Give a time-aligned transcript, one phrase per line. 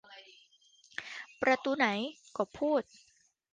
[1.41, 1.87] 'ประตูไหน?'
[2.37, 2.83] กบพูด